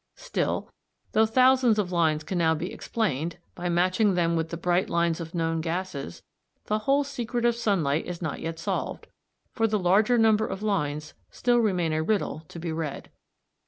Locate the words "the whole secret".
6.65-7.45